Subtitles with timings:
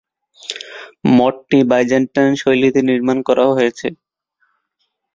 [1.11, 3.87] মঠটি Byzantine শৈলীতে নির্মাণ করা হয়েছে।